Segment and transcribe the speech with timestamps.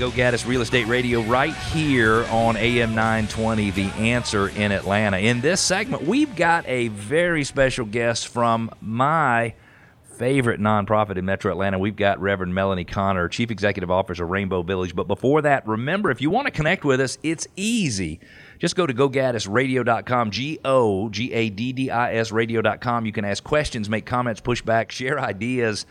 [0.00, 5.18] Go Gaddis Real Estate Radio right here on AM 920, The Answer in Atlanta.
[5.18, 9.52] In this segment, we've got a very special guest from my
[10.16, 11.78] favorite nonprofit in Metro Atlanta.
[11.78, 14.96] We've got Reverend Melanie Connor, Chief Executive Officer of Rainbow Village.
[14.96, 18.20] But before that, remember, if you want to connect with us, it's easy.
[18.58, 23.04] Just go to gogaddisradio.com, G O G A D D I S radio.com.
[23.04, 25.84] You can ask questions, make comments, push back, share ideas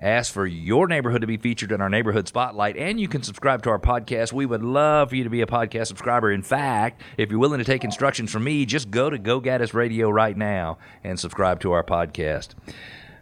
[0.00, 3.62] ask for your neighborhood to be featured in our neighborhood spotlight, and you can subscribe
[3.62, 4.32] to our podcast.
[4.32, 6.32] We would love for you to be a podcast subscriber.
[6.32, 9.74] In fact, if you're willing to take instructions from me, just go to Go Gaddis
[9.74, 12.54] Radio right now and subscribe to our podcast.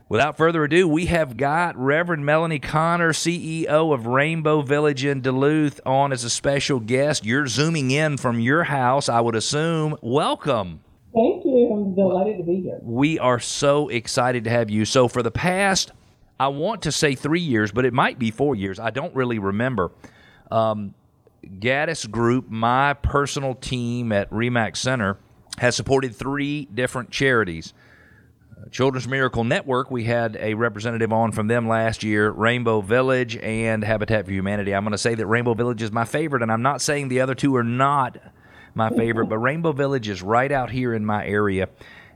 [0.09, 5.81] Without further ado, we have got Reverend Melanie Connor, CEO of Rainbow Village in Duluth,
[5.85, 7.27] on as a special guest.
[7.27, 9.97] You're zooming in from your house, I would assume.
[10.01, 10.81] Welcome.
[11.15, 11.71] Thank you.
[11.75, 12.79] I'm delighted to be here.
[12.81, 14.87] We are so excited to have you.
[14.87, 15.93] So, for the past
[16.41, 18.79] I want to say three years, but it might be four years.
[18.79, 19.91] I don't really remember.
[20.51, 20.95] Um,
[21.45, 25.19] Gaddis Group, my personal team at Remax Center,
[25.59, 27.75] has supported three different charities.
[28.57, 33.37] Uh, Children's Miracle Network, we had a representative on from them last year, Rainbow Village
[33.37, 34.75] and Habitat for Humanity.
[34.75, 37.21] I'm going to say that Rainbow Village is my favorite, and I'm not saying the
[37.21, 38.19] other two are not
[38.75, 41.69] my favorite, but Rainbow Village is right out here in my area.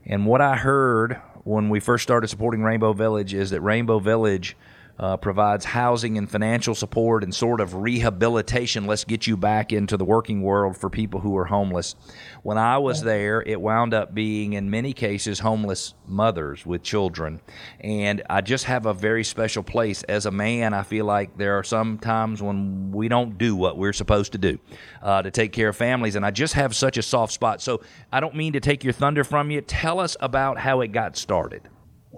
[0.05, 4.55] And what I heard when we first started supporting Rainbow Village is that Rainbow Village
[4.99, 8.85] uh, provides housing and financial support and sort of rehabilitation.
[8.85, 11.95] Let's get you back into the working world for people who are homeless.
[12.43, 17.41] When I was there, it wound up being, in many cases, homeless mothers with children.
[17.79, 20.03] And I just have a very special place.
[20.03, 23.77] As a man, I feel like there are some times when we don't do what
[23.77, 24.59] we're supposed to do
[25.01, 26.15] uh, to take care of families.
[26.15, 27.61] And I just have such a soft spot.
[27.61, 29.61] So I don't mean to take your thunder from you.
[29.61, 31.67] Tell us about how it got started.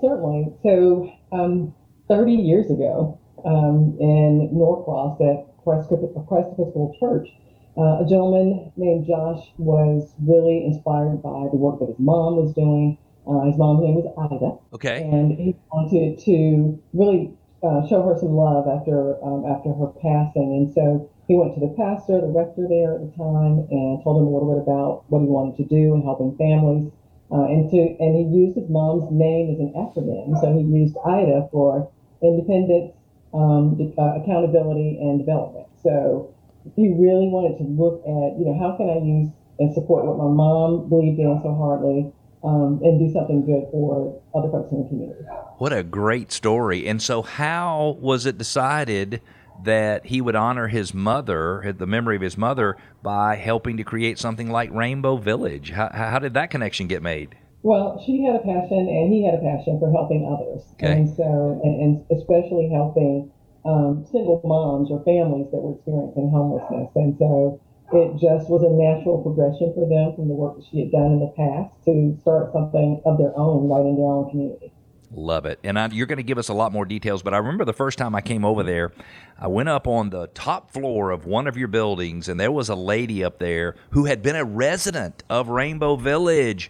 [0.02, 0.54] Certainly.
[0.64, 1.74] So, um,
[2.08, 7.30] 30 years ago um, in Norcross at Christ, Episcopal Church.
[7.78, 12.54] Uh, a gentleman named Josh was really inspired by the work that his mom was
[12.54, 12.98] doing.
[13.28, 14.56] Uh, his mom's name was Ida.
[14.74, 15.04] Okay.
[15.04, 17.34] And he wanted to really
[17.66, 20.56] uh, show her some love after um, after her passing.
[20.56, 24.22] And so he went to the pastor, the rector there at the time, and told
[24.22, 26.94] him a little bit about what he wanted to do in helping families.
[27.34, 30.38] Uh, and to and he used his mom's name as an acronym.
[30.40, 31.90] So he used Ida for
[32.26, 32.92] independence,
[33.34, 35.68] um, uh, accountability, and development.
[35.82, 36.34] So
[36.76, 40.18] he really wanted to look at, you know, how can I use and support what
[40.18, 42.12] my mom believed in so hardly
[42.46, 45.22] um, and do something good for other folks in the community.
[45.58, 46.88] What a great story.
[46.88, 49.22] And so, how was it decided
[49.64, 54.20] that he would honor his mother, the memory of his mother, by helping to create
[54.20, 55.72] something like Rainbow Village?
[55.72, 57.36] How, how did that connection get made?
[57.66, 60.62] Well, she had a passion and he had a passion for helping others.
[60.78, 61.02] Okay.
[61.02, 63.34] And so, and, and especially helping
[63.66, 66.94] um, single moms or families that were experiencing homelessness.
[66.94, 67.58] And so
[67.90, 71.18] it just was a natural progression for them from the work that she had done
[71.18, 74.70] in the past to start something of their own right in their own community.
[75.10, 75.58] Love it.
[75.64, 77.74] And I, you're going to give us a lot more details, but I remember the
[77.74, 78.94] first time I came over there,
[79.40, 82.70] I went up on the top floor of one of your buildings, and there was
[82.70, 86.70] a lady up there who had been a resident of Rainbow Village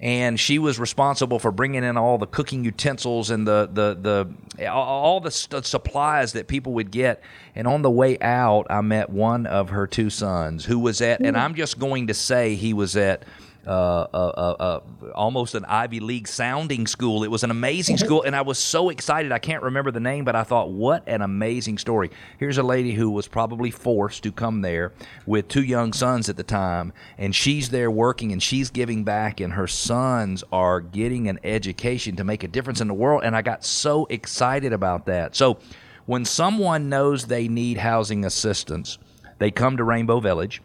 [0.00, 4.68] and she was responsible for bringing in all the cooking utensils and the the the
[4.70, 7.22] all the st- supplies that people would get.
[7.54, 11.20] And on the way out, I met one of her two sons who was at,
[11.20, 11.40] and mm.
[11.40, 13.24] I'm just going to say he was at
[13.68, 14.80] Uh, uh, uh,
[15.14, 17.22] almost an Ivy League sounding school.
[17.22, 19.30] It was an amazing school, and I was so excited.
[19.30, 22.10] I can't remember the name, but I thought, what an amazing story.
[22.38, 24.94] Here's a lady who was probably forced to come there
[25.26, 29.38] with two young sons at the time, and she's there working and she's giving back,
[29.38, 33.20] and her sons are getting an education to make a difference in the world.
[33.22, 35.36] And I got so excited about that.
[35.36, 35.58] So,
[36.06, 38.96] when someone knows they need housing assistance,
[39.36, 40.62] they come to Rainbow Village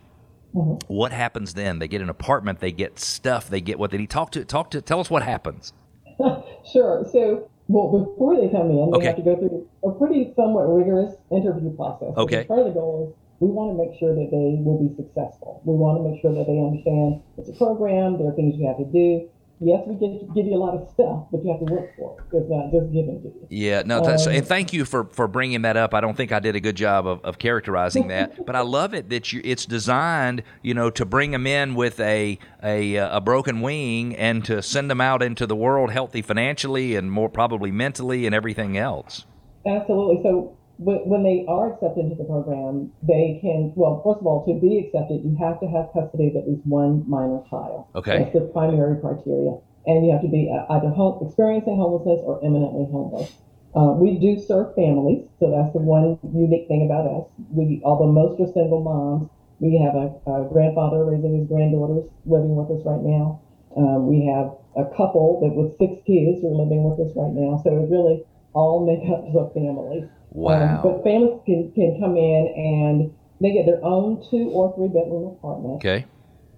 [0.55, 0.93] Mm-hmm.
[0.93, 1.79] What happens then?
[1.79, 4.09] They get an apartment, they get stuff, they get what they need.
[4.09, 5.73] Talk to talk to tell us what happens.
[6.71, 7.05] sure.
[7.11, 9.07] So well, before they come in, they okay.
[9.07, 12.13] have to go through a pretty somewhat rigorous interview process.
[12.17, 12.43] Okay.
[12.43, 15.61] Part of the goal is we want to make sure that they will be successful.
[15.65, 18.67] We want to make sure that they understand it's a program, there are things you
[18.67, 19.27] have to do,
[19.63, 22.17] yes, we give, give you a lot of stuff, but you have to work for
[22.19, 22.37] it.
[22.37, 23.47] It's not just given to you.
[23.49, 25.93] Yeah, no, um, and thank you for, for bringing that up.
[25.93, 28.93] I don't think I did a good job of, of characterizing that, but I love
[28.93, 33.21] it that you, it's designed, you know, to bring them in with a, a, a
[33.21, 37.71] broken wing and to send them out into the world healthy financially and more probably
[37.71, 39.25] mentally and everything else.
[39.65, 40.19] Absolutely.
[40.23, 44.57] So when they are accepted into the program, they can, well, first of all, to
[44.59, 47.85] be accepted, you have to have custody of at least one minor child.
[47.95, 48.17] Okay.
[48.19, 49.57] That's the primary criteria.
[49.85, 53.31] And you have to be uh, either home, experiencing homelessness or imminently homeless.
[53.75, 57.25] Uh, we do serve families, so that's the one unique thing about us.
[57.49, 59.29] We, although most are single moms,
[59.59, 63.41] we have a, a grandfather raising his granddaughters living with us right now.
[63.75, 67.57] Um, we have a couple that with six kids are living with us right now.
[67.65, 68.21] So it really
[68.53, 70.05] all make up a family.
[70.33, 70.77] Wow.
[70.77, 74.87] Um, but families can, can come in and they get their own two or three
[74.87, 75.75] bedroom apartment.
[75.75, 76.05] Okay.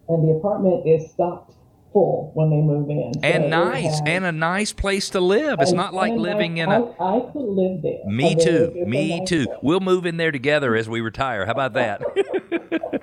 [0.08, 1.54] And the apartment is stocked
[1.92, 3.14] full when they move in.
[3.16, 5.60] So And nice, has- and a nice place to live.
[5.62, 6.86] It's not like living I, in a.
[7.02, 8.00] I, I could live there.
[8.06, 8.50] I Me mean, too.
[8.50, 9.46] it's- it's a Me nice too.
[9.46, 9.58] place.
[9.62, 11.46] We'll move in there together as we retire.
[11.46, 12.02] How about that?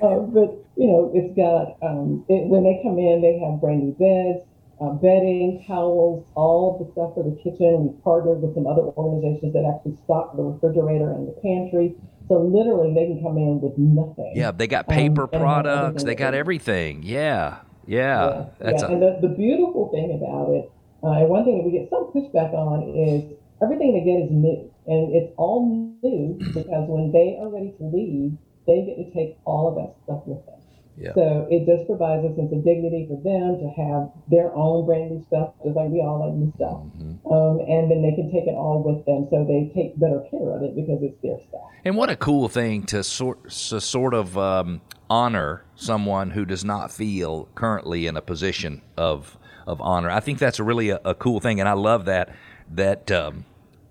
[0.00, 3.82] Uh, but you know, it's got um, it, when they come in, they have brand
[3.82, 4.46] new beds,
[4.80, 7.90] uh, bedding, towels, all the stuff for the kitchen.
[7.90, 11.94] We've partnered with some other organizations that actually stock the refrigerator and the pantry.
[12.28, 14.32] So literally, they can come in with nothing.
[14.36, 16.04] yeah, they got Um, paper have products.
[16.04, 17.02] They got everything.
[17.02, 17.60] Yeah.
[17.86, 18.46] Yeah.
[18.60, 18.88] That's yeah.
[18.88, 20.70] a, and the, the beautiful thing about it,
[21.02, 23.32] uh, and one thing that we get some pushback on is
[23.62, 25.64] everything they get is new, and it's all
[26.02, 28.36] new because when they are ready to leave,
[28.66, 30.57] they get to take all of that stuff with them.
[30.98, 31.14] Yeah.
[31.14, 35.10] So it just provides a sense of dignity for them to have their own brand
[35.14, 36.82] new stuff, just like we all like new stuff.
[36.98, 37.22] Mm-hmm.
[37.30, 40.50] Um, and then they can take it all with them, so they take better care
[40.56, 41.70] of it because it's their stuff.
[41.84, 46.64] And what a cool thing to sort to sort of um, honor someone who does
[46.64, 50.10] not feel currently in a position of of honor.
[50.10, 52.34] I think that's a really a, a cool thing, and I love that
[52.70, 53.44] that um,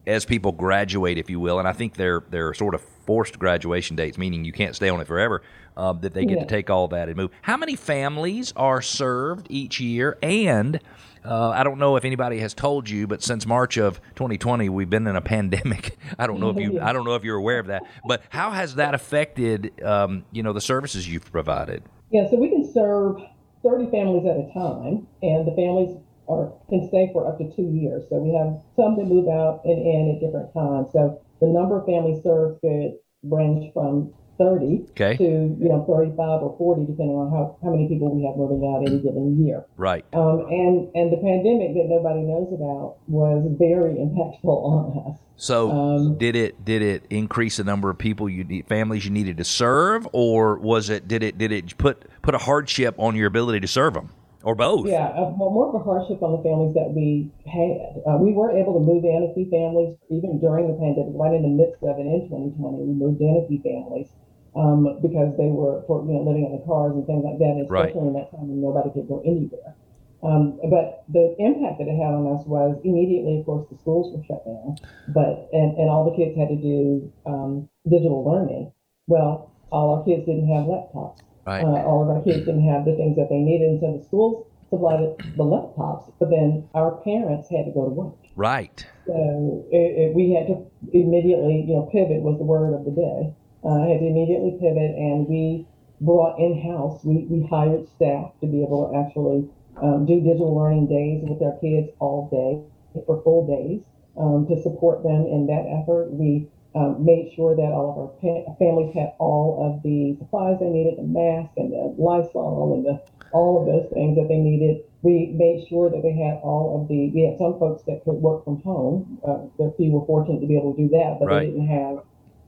[0.06, 3.96] as people graduate, if you will, and I think they're they're sort of forced graduation
[3.96, 5.42] dates, meaning you can't stay on it forever.
[5.76, 7.30] Uh, that they get to take all that and move.
[7.44, 10.18] How many families are served each year?
[10.24, 10.80] And
[11.24, 14.90] uh, I don't know if anybody has told you, but since March of 2020, we've
[14.90, 15.98] been in a pandemic.
[16.18, 18.52] I don't know if you I don't know if you're aware of that, but how
[18.52, 21.84] has that affected um, you know the services you've provided?
[22.12, 23.18] Yeah, so we can serve
[23.64, 25.98] 30 families at a time, and the families
[26.30, 28.04] are can stay for up to two years.
[28.10, 30.90] So we have some that move out and in at different times.
[30.92, 32.94] So the number of families served could
[33.24, 35.18] range from 30 Okay.
[35.18, 38.62] to you know 35 or 40, depending on how, how many people we have moving
[38.70, 39.66] out any given year.
[39.78, 40.06] Right.
[40.14, 45.20] Um, and and the pandemic that nobody knows about was very impactful on us.
[45.38, 49.12] So Um, did it did it increase the number of people you need families you
[49.12, 53.16] needed to serve, or was it did it did it put put a hardship on
[53.16, 54.10] your ability to serve them,
[54.48, 54.88] or both?
[54.88, 58.00] Yeah, uh, well, more of a hardship on the families that we had.
[58.08, 61.36] Uh, we were able to move in a few families even during the pandemic, right
[61.36, 62.56] in the midst of it in 2020.
[62.56, 64.08] We moved in a few families
[64.56, 67.68] um, because they were, for, you know, living in the cars and things like that,
[67.68, 67.92] Right.
[67.92, 69.76] especially in that time when nobody could go anywhere.
[70.24, 74.16] Um, but the impact that it had on us was immediately, of course, the schools
[74.16, 74.80] were shut down,
[75.12, 78.72] but and, and all the kids had to do um, digital learning.
[79.12, 81.64] Well, all our kids didn't have laptops Right.
[81.64, 84.04] uh, all of our kids didn't have the things that they needed, and so the
[84.04, 85.00] schools supplied
[85.40, 88.20] the laptops, but then our parents had to go to work.
[88.36, 88.86] right.
[89.08, 92.92] So it, it, we had to immediately, you know, pivot was the word of the
[92.92, 93.32] day.
[93.64, 95.66] Uh, I had to immediately pivot, and we
[96.02, 97.00] brought in house.
[97.08, 99.48] We, we hired staff to be able to actually
[99.80, 102.60] um, do digital learning days with our kids all day
[103.08, 103.88] for full days
[104.20, 106.12] um, to support them in that effort.
[106.12, 110.60] We um, made sure that all of our pa- families had all of the supplies
[110.60, 114.38] they needed, the mask and the Lysol and the all of those things that they
[114.38, 114.84] needed.
[115.02, 117.10] We made sure that they had all of the.
[117.14, 119.20] We had some folks that could work from home.
[119.26, 121.40] Uh, few were fortunate to be able to do that, but Right.
[121.46, 122.04] they didn't have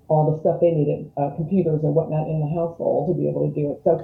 [0.07, 3.47] all the stuff they needed, uh, computers and whatnot in the household to be able
[3.47, 3.81] to do it.
[3.83, 4.01] So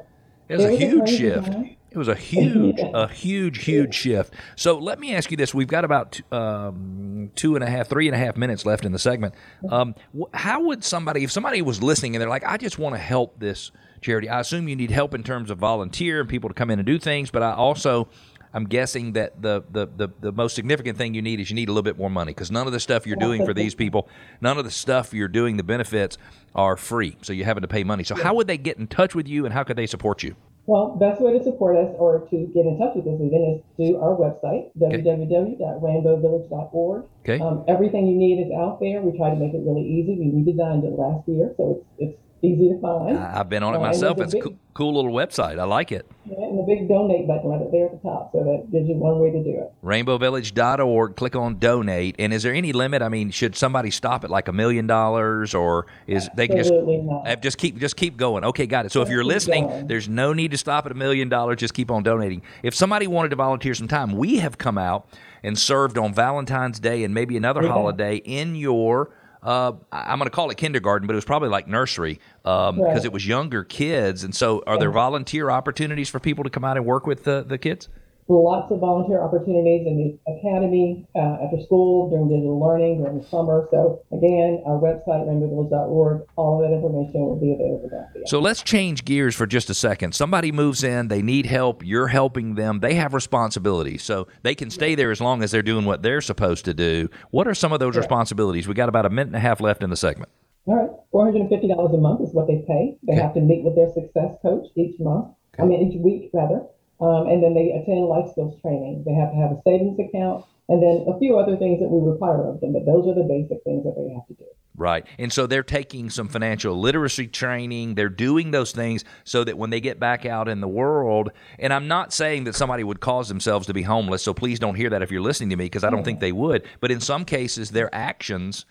[0.48, 1.46] It was a It was a huge shift.
[1.52, 1.75] time.
[1.96, 4.34] It was a huge, a huge, huge shift.
[4.58, 8.10] So let me ask you this: We've got about um, two and a half, three
[8.10, 9.34] and a half minutes left in the segment.
[9.70, 9.96] Um,
[10.34, 13.40] how would somebody, if somebody was listening and they're like, "I just want to help
[13.40, 13.72] this
[14.02, 16.80] charity," I assume you need help in terms of volunteer and people to come in
[16.80, 18.10] and do things, but I also
[18.56, 21.68] I'm guessing that the, the, the, the most significant thing you need is you need
[21.68, 24.08] a little bit more money because none of the stuff you're doing for these people,
[24.40, 26.18] none of the stuff you're doing, the benefits
[26.56, 27.18] are free.
[27.22, 28.06] So you're having to pay money.
[28.06, 30.38] So how would they get in touch with you and how could they support you?
[30.68, 33.62] Well, best way to support us or to get in touch with us even is
[33.78, 37.04] through our website, www.rainbowvillage.org.
[37.22, 37.40] Okay.
[37.40, 39.00] Um, everything you need is out there.
[39.02, 40.18] We try to make it really easy.
[40.18, 43.18] We redesigned it last year, so it's, it's easy to find.
[43.18, 44.20] I- I've been on it Uh, myself.
[44.20, 45.60] It's a big- cool, cool little website.
[45.60, 46.06] I like it.
[46.26, 48.88] Yeah, and the big donate button right up there at the top, so that gives
[48.90, 49.72] you one way to do it.
[49.84, 51.16] RainbowVillage.org.
[51.16, 52.16] Click on donate.
[52.20, 53.02] And is there any limit?
[53.02, 56.72] I mean, should somebody stop at like a million dollars, or is they can just
[56.74, 57.42] not.
[57.42, 58.44] just keep just keep going?
[58.44, 58.92] Okay, got it.
[58.92, 59.88] So if you're listening, going.
[59.88, 61.58] there's no need to stop at a million dollars.
[61.58, 62.42] Just keep on donating.
[62.64, 65.08] If somebody wanted to volunteer some time, we have come out
[65.44, 67.70] and served on Valentine's Day and maybe another Yeah.
[67.70, 69.10] holiday in your.
[69.46, 73.06] Uh, I'm going to call it kindergarten, but it was probably like nursery because Right.
[73.06, 74.24] it was younger kids.
[74.24, 77.44] And so, are there volunteer opportunities for people to come out and work with the,
[77.48, 77.88] the kids?
[78.34, 83.28] Lots of volunteer opportunities in the academy, uh, after school, during digital learning, during the
[83.28, 83.68] summer.
[83.70, 88.10] So again, our website, rainbowvillage.org, all of that information will be available there.
[88.26, 90.16] So let's change gears for just a second.
[90.16, 94.04] Somebody moves in, they need help, you're helping them, they have responsibilities.
[94.04, 97.10] So they can stay there as long as they're doing what they're supposed to do.
[97.30, 98.68] What are some of those responsibilities?
[98.68, 100.32] We got about a minute and a half left in the segment.
[100.68, 102.98] All right, $450 a month is what they pay.
[103.04, 103.22] They okay.
[103.22, 105.62] have to meet with their success coach each month, okay.
[105.62, 106.66] I mean, each week rather.
[107.00, 109.04] Um, and then they attend life skills training.
[109.06, 112.10] They have to have a savings account and then a few other things that we
[112.10, 114.46] require of them, but those are the basic things that they have to do.
[114.78, 115.06] Right.
[115.18, 117.96] And so they're taking some financial literacy training.
[117.96, 121.72] They're doing those things so that when they get back out in the world, and
[121.72, 124.90] I'm not saying that somebody would cause themselves to be homeless, so please don't hear
[124.90, 126.66] that if you're listening to me because I don't think they would.
[126.82, 128.66] But in some cases, their actions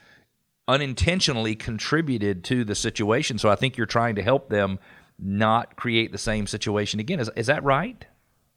[0.67, 3.39] unintentionally contributed to the situation.
[3.39, 4.79] So I think you're trying to help them
[5.19, 7.21] not create the same situation again.
[7.21, 8.05] Is, is that right?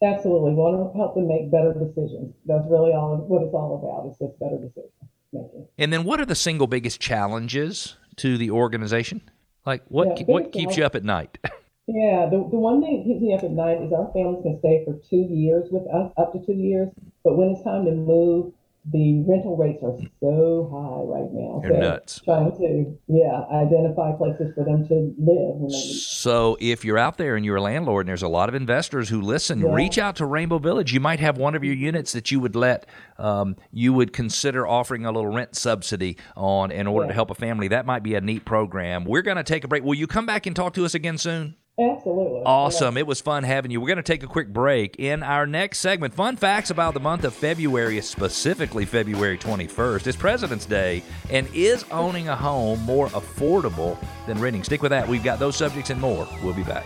[0.03, 0.51] Absolutely.
[0.51, 2.35] We want to help them make better decisions.
[2.45, 4.09] That's really all what it's all about.
[4.09, 4.91] It's just better decision
[5.33, 5.67] making.
[5.77, 9.21] And then, what are the single biggest challenges to the organization?
[9.65, 11.37] Like, what yeah, what keeps you up at night?
[11.89, 14.59] Yeah, the, the one thing that keeps me up at night is our families can
[14.59, 16.89] stay for two years with us, up to two years.
[17.23, 18.51] But when it's time to move,
[18.91, 21.59] the rental rates are so high right now.
[21.61, 22.21] They're so nuts.
[22.23, 25.71] Trying to, yeah, identify places for them to live.
[25.71, 29.09] so if you're out there and you're a landlord and there's a lot of investors
[29.09, 29.73] who listen, yeah.
[29.73, 30.93] reach out to Rainbow Village.
[30.93, 32.85] You might have one of your units that you would let,
[33.17, 37.09] um, you would consider offering a little rent subsidy on in order yeah.
[37.09, 37.67] to help a family.
[37.67, 39.03] That might be a neat program.
[39.03, 39.83] We're going to take a break.
[39.83, 41.55] Will you come back and talk to us again soon?
[41.79, 42.41] Absolutely.
[42.43, 42.97] Awesome.
[42.97, 43.79] It was fun having you.
[43.79, 44.95] We're going to take a quick break.
[44.97, 50.07] In our next segment, fun facts about the month of February, specifically February 21st.
[50.07, 54.63] It's President's Day, and is owning a home more affordable than renting?
[54.63, 55.07] Stick with that.
[55.07, 56.27] We've got those subjects and more.
[56.41, 56.85] We'll be back.